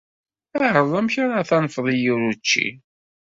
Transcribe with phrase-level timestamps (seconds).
[0.63, 2.67] Ɛreḍ amek ara tanfeḍ i yir učči.